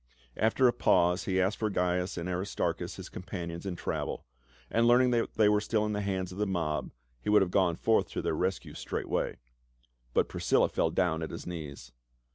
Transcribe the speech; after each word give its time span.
After 0.35 0.67
a 0.67 0.73
pause 0.73 1.25
he 1.25 1.39
asked 1.39 1.59
for 1.59 1.69
Gains 1.69 2.17
and 2.17 2.27
Aristarchus 2.27 2.95
his 2.95 3.07
com 3.07 3.21
panions 3.21 3.67
in 3.67 3.75
travel, 3.75 4.25
and 4.71 4.87
learning 4.87 5.11
that 5.11 5.35
they 5.35 5.47
were 5.47 5.61
still 5.61 5.85
in 5.85 5.93
the 5.93 6.01
hands 6.01 6.31
of 6.31 6.39
the 6.39 6.47
mob, 6.47 6.89
he 7.21 7.29
would 7.29 7.43
have 7.43 7.51
gone 7.51 7.75
forth 7.75 8.07
to 8.13 8.21
their 8.23 8.33
rescue 8.33 8.73
straightway. 8.73 9.37
But 10.15 10.27
Priscilla 10.27 10.69
fell 10.69 10.89
down 10.89 11.21
at 11.21 11.29
his 11.29 11.45
knees. 11.45 11.91